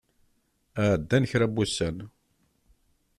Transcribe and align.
Ɛeddan 0.89 1.27
kra 1.31 1.47
n 1.49 1.51
wussan. 1.55 1.97